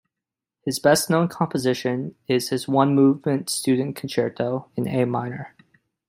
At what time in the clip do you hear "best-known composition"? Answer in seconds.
0.79-2.15